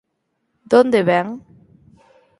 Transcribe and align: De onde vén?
De 0.69 0.75
onde 0.83 1.01
vén? 1.09 1.27